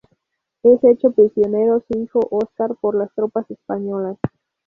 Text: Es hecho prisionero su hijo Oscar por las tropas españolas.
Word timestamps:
Es 0.63 0.83
hecho 0.83 1.11
prisionero 1.11 1.79
su 1.87 1.99
hijo 1.99 2.21
Oscar 2.31 2.75
por 2.81 2.95
las 2.95 3.13
tropas 3.13 3.45
españolas. 3.51 4.17